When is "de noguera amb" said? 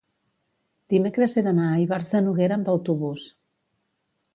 2.15-2.77